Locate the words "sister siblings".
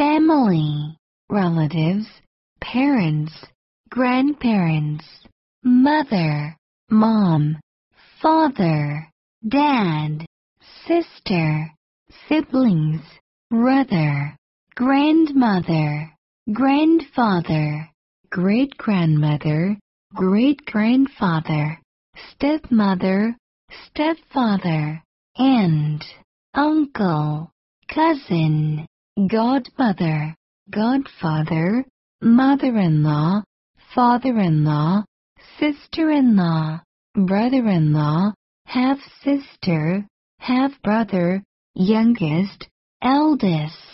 10.86-13.02